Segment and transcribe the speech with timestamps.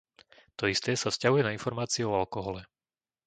[0.59, 2.61] To isté sa vzťahuje na informácie o alkohole.